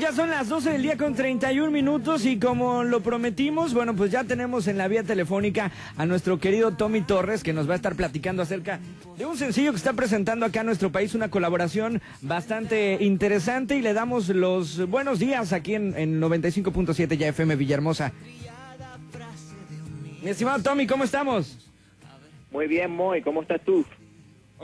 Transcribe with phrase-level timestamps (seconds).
[0.00, 4.10] Ya son las 12 del día con 31 minutos y como lo prometimos, bueno, pues
[4.10, 7.76] ya tenemos en la vía telefónica a nuestro querido Tommy Torres que nos va a
[7.76, 8.80] estar platicando acerca
[9.16, 13.82] de un sencillo que está presentando acá en nuestro país, una colaboración bastante interesante y
[13.82, 18.12] le damos los buenos días aquí en, en 95.7 ya FM Villahermosa.
[20.22, 21.70] Mi estimado Tommy, ¿cómo estamos?
[22.50, 23.84] Muy bien, Moy, ¿cómo estás tú?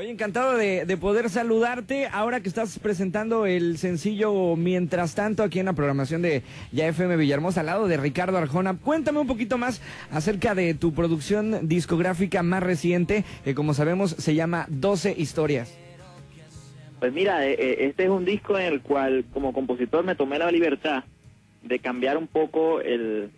[0.00, 5.58] Hoy encantado de, de, poder saludarte ahora que estás presentando el sencillo Mientras tanto aquí
[5.58, 8.78] en la programación de Ya FM Villahermosa al lado de Ricardo Arjona.
[8.78, 14.34] Cuéntame un poquito más acerca de tu producción discográfica más reciente, que como sabemos se
[14.34, 15.78] llama 12 historias.
[16.98, 20.38] Pues mira, eh, eh, este es un disco en el cual como compositor me tomé
[20.38, 21.04] la libertad
[21.62, 23.28] de cambiar un poco el,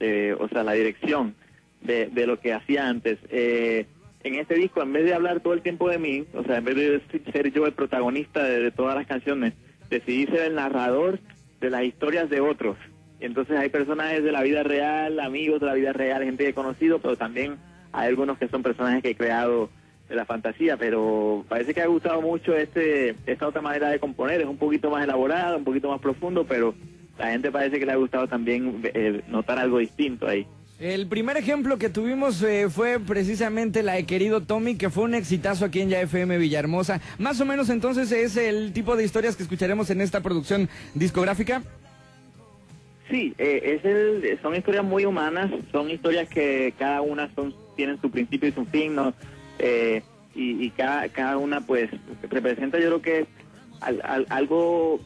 [0.00, 1.36] eh, o sea, la dirección
[1.82, 3.20] de, de, lo que hacía antes.
[3.30, 3.86] Eh,
[4.24, 6.64] en este disco, en vez de hablar todo el tiempo de mí, o sea, en
[6.64, 9.52] vez de ser yo el protagonista de, todas las canciones,
[9.90, 11.20] decidí ser el narrador
[11.60, 12.76] de las historias de otros.
[13.20, 16.50] Y entonces hay personajes de la vida real, amigos de la vida real, gente que
[16.50, 17.56] he conocido, pero también
[17.92, 19.68] hay algunos que son personajes que he creado
[20.08, 24.40] de la fantasía, pero parece que ha gustado mucho este esta otra manera de componer,
[24.40, 26.74] es un poquito más elaborado, un poquito más profundo, pero
[27.18, 30.46] la gente parece que le ha gustado también eh, notar algo distinto ahí.
[30.80, 35.14] El primer ejemplo que tuvimos eh, fue precisamente la de querido Tommy, que fue un
[35.14, 37.00] exitazo aquí en Ya FM Villahermosa.
[37.18, 41.62] Más o menos entonces es el tipo de historias que escucharemos en esta producción discográfica.
[43.08, 48.00] Sí, eh, es el, son historias muy humanas, son historias que cada una son tienen
[48.00, 49.14] su principio y su fin, ¿no?
[49.60, 50.02] Eh,
[50.34, 51.90] y, y cada, cada una pues
[52.28, 53.26] representa yo creo que
[53.80, 55.00] al, al, algo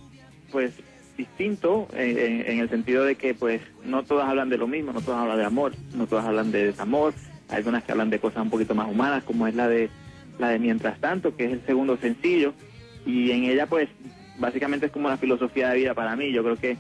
[0.51, 0.73] pues
[1.19, 2.17] distinto en,
[2.47, 5.37] en, el sentido de que pues no todas hablan de lo mismo, no todas hablan
[5.37, 7.13] de amor, no todas hablan de desamor,
[7.51, 9.91] hay algunas que hablan de cosas un poquito más humanas como es la de
[10.39, 12.55] la de Mientras tanto, que es el segundo sencillo.
[13.05, 13.89] Y en ella pues
[14.39, 16.77] básicamente es como la filosofía de vida para mí, yo creo que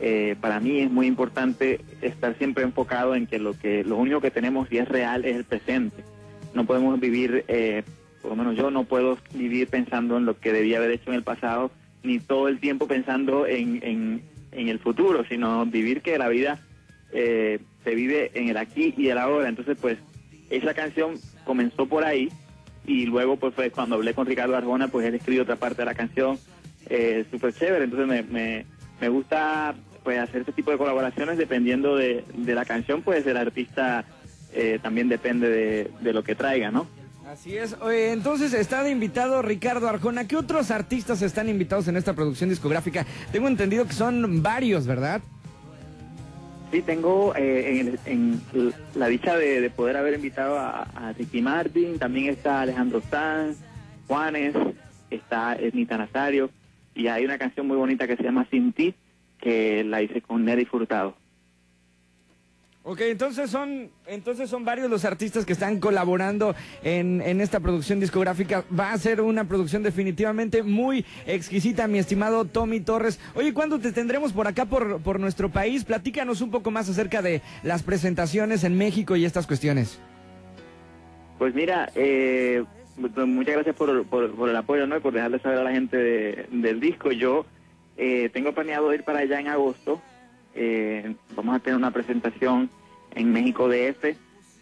[0.00, 4.20] eh, para mí es muy importante estar siempre enfocado en que lo que lo único
[4.20, 6.04] que tenemos y es real es el presente.
[6.54, 7.82] No podemos vivir, eh,
[8.20, 11.16] por lo menos yo no puedo vivir pensando en lo que debía haber hecho en
[11.16, 11.70] el pasado,
[12.02, 14.22] ni todo el tiempo pensando en, en,
[14.52, 16.60] en el futuro, sino vivir que la vida
[17.12, 19.48] eh, se vive en el aquí y el ahora.
[19.48, 19.98] Entonces, pues,
[20.48, 22.28] esa canción comenzó por ahí
[22.86, 25.86] y luego, pues, fue cuando hablé con Ricardo Arjona, pues él escribió otra parte de
[25.86, 26.38] la canción
[26.88, 27.84] eh, súper chévere.
[27.84, 28.64] Entonces, me,
[29.00, 33.36] me, gusta, pues, hacer este tipo de colaboraciones dependiendo de, de la canción, pues, el
[33.36, 34.04] artista
[34.52, 36.86] eh, también depende de, de lo que traiga, ¿no?
[37.30, 37.76] Así es.
[37.80, 40.26] Oye, entonces está de invitado Ricardo Arjona.
[40.26, 43.06] ¿Qué otros artistas están invitados en esta producción discográfica?
[43.30, 45.20] Tengo entendido que son varios, ¿verdad?
[46.72, 48.40] Sí, tengo eh, en,
[48.96, 53.58] la dicha de, de poder haber invitado a, Ricky Martin, también está Alejandro Sanz,
[54.08, 54.56] Juanes,
[55.08, 56.50] está Ednita Nazario,
[56.96, 58.92] y hay una canción muy bonita que se llama Sin Ti,
[59.38, 61.14] que la hice con Nelly Furtado.
[62.82, 68.00] Ok, entonces son, entonces son varios los artistas que están colaborando en, en, esta producción
[68.00, 68.64] discográfica.
[68.76, 73.20] Va a ser una producción definitivamente muy exquisita, mi estimado Tommy Torres.
[73.34, 75.84] Oye, ¿cuándo te tendremos por acá, por, por nuestro país?
[75.84, 80.00] Platícanos un poco más acerca de las presentaciones en México y estas cuestiones.
[81.36, 82.64] Pues mira, eh,
[82.96, 84.96] muchas gracias por, por, el apoyo, ¿no?
[84.96, 87.12] Y por dejarle saber a la gente de, del disco.
[87.12, 87.44] Yo
[87.98, 90.00] eh, tengo planeado ir para allá en agosto.
[90.54, 92.70] Eh, vamos a tener una presentación
[93.14, 94.16] en México DF,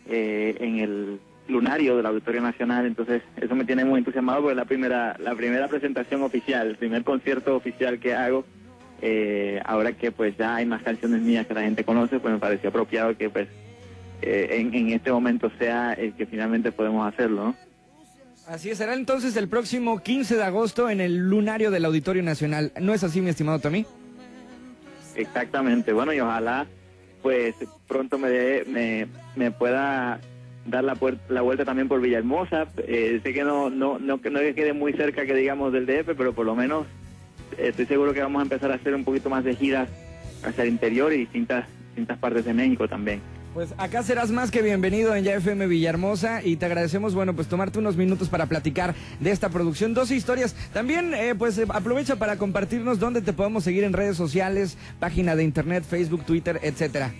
[0.06, 4.56] eh, en el lunario del Auditorio Nacional, entonces eso me tiene muy entusiasmado porque es
[4.56, 8.44] la primera, la primera presentación oficial, el primer concierto oficial que hago,
[9.00, 12.41] eh, ahora que pues ya hay más canciones mías que la gente conoce, pues me
[12.41, 13.48] pareció apropiado que pues
[14.21, 17.54] en, en, este momento sea el que finalmente podemos hacerlo.
[18.48, 22.72] Así será entonces el próximo 15 de agosto en el lunario del Auditorio Nacional.
[22.81, 23.87] ¿No es así, mi estimado Tommy?
[25.19, 26.67] Exactamente, bueno, y ojalá
[27.23, 27.56] pues
[27.89, 30.21] pronto me, de, me, me pueda
[30.65, 30.97] dar la,
[31.29, 32.69] la vuelta también por Villahermosa.
[32.79, 36.33] Eh, sé que no, no, no, no quede muy cerca que digamos del DF, pero
[36.33, 36.87] por lo menos
[37.57, 39.89] estoy seguro que vamos a empezar a hacer un poquito más de giras
[40.45, 43.21] hacia el interior y distintas, distintas partes de México también.
[43.54, 47.48] Pues acá serás más que bienvenido en Ya FM Villahermosa y te agradecemos, bueno, pues
[47.48, 49.95] tomarte unos minutos para platicar de esta producción.
[49.95, 50.54] Dos historias.
[50.72, 55.45] También, eh, pues aprovecha para compartirnos dónde te podemos seguir en redes sociales, página de
[55.45, 57.10] internet, Facebook, Twitter, etcétera.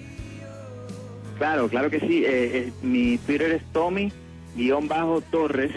[1.39, 2.25] Claro, claro que sí.
[2.25, 5.71] Eh, eh, mi Twitter es Tommy-Torres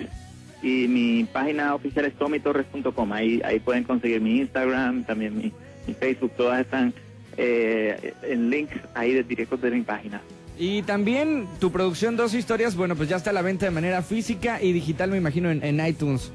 [0.63, 3.13] y mi página oficial es tommytorres.com.
[3.13, 5.53] Ahí, ahí pueden conseguir mi Instagram, también mi,
[5.99, 6.93] Facebook, todas están
[7.37, 10.21] eh, en links ahí de directos de mi página.
[10.61, 14.03] Y también tu producción Dos Historias, bueno, pues ya está a la venta de manera
[14.03, 16.31] física y digital, me imagino, en, en iTunes.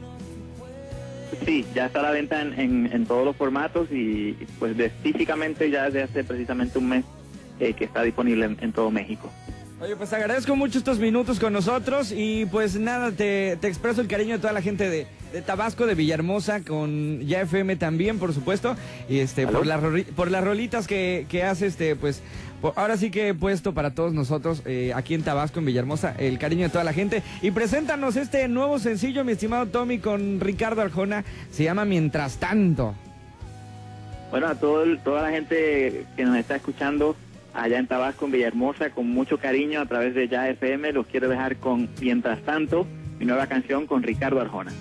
[1.45, 5.85] Sí, ya está a la venta en, en, todos los formatos y pues específicamente ya
[5.85, 7.05] desde hace precisamente un mes
[7.61, 9.31] eh, que está disponible en, todo México.
[9.81, 14.09] Oye, pues agradezco mucho estos minutos con nosotros y pues nada, te, te expreso el
[14.09, 18.33] cariño de toda la gente de, de Tabasco, de Villahermosa, con Ya FM también, por
[18.33, 18.75] supuesto,
[19.09, 19.81] y este, por, las
[20.17, 22.23] por las rolitas que, que hace, este, pues,
[22.77, 26.39] ahora sí que he puesto para todos nosotros eh, aquí en Tabasco, en Villahermosa, el
[26.39, 27.23] cariño de toda la gente.
[27.43, 32.95] Y preséntanos este nuevo sencillo, mi estimado Tommy, con Ricardo Arjona, se llama Mientras Tanto.
[34.31, 37.17] Bueno, a todo toda la gente que nos está escuchando,
[37.55, 40.93] allá en Tabasco, en Villahermosa, con mucho cariño a través de Ya FM.
[40.93, 42.87] Los quiero dejar con Mientras tanto,
[43.19, 44.73] mi nueva canción con Ricardo Arjona.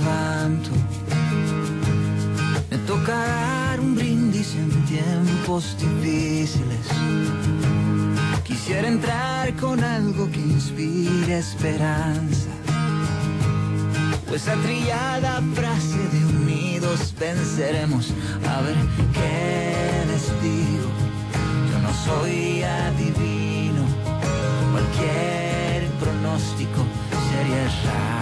[0.00, 0.70] levanto.
[2.70, 6.86] Me toca dar un brindis en tiempos difíciles.
[8.44, 12.50] Quisiera entrar con algo que inspire esperanza.
[14.30, 18.12] O esa trillada frase de unidos venceremos.
[18.48, 18.76] A ver
[19.12, 20.90] qué les digo.
[21.70, 23.84] Yo no soy adivino.
[24.72, 26.84] Cualquier pronóstico
[27.30, 28.19] sería raro.